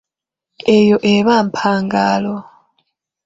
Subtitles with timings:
[0.75, 2.35] Eyo eba mpagalo.